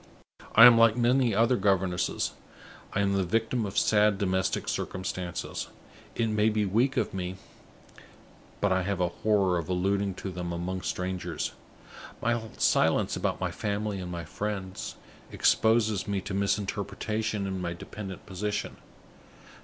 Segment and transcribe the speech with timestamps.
[0.55, 2.31] I am like many other governesses;
[2.93, 5.67] I am the victim of sad domestic circumstances.
[6.15, 7.35] It may be weak of me,
[8.61, 11.51] but I have a horror of alluding to them among strangers.
[12.19, 14.95] My silence about my family and my friends
[15.31, 18.77] exposes me to misinterpretation in my dependent position.